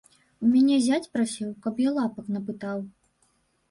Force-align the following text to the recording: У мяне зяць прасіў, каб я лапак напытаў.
У 0.45 0.47
мяне 0.53 0.79
зяць 0.87 1.11
прасіў, 1.19 1.53
каб 1.69 1.85
я 1.87 1.95
лапак 2.01 2.25
напытаў. 2.39 2.79